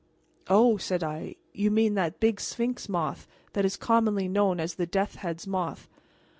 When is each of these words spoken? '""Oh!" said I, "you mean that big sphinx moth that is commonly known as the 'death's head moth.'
'""Oh!" 0.47 0.77
said 0.77 1.03
I, 1.03 1.35
"you 1.53 1.69
mean 1.69 1.93
that 1.93 2.19
big 2.19 2.39
sphinx 2.41 2.89
moth 2.89 3.27
that 3.53 3.65
is 3.65 3.77
commonly 3.77 4.27
known 4.27 4.59
as 4.59 4.73
the 4.73 4.87
'death's 4.87 5.17
head 5.17 5.45
moth.' 5.45 5.87